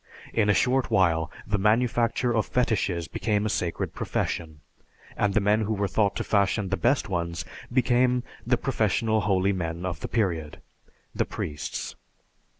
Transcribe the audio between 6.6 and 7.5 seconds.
the best ones